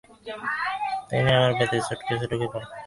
তিনি 1.09 1.29
আবার 1.37 1.51
বেতের 1.57 1.81
সুটকেসে 1.87 2.25
ঢুকে 2.31 2.47
পড়লেন। 2.51 2.69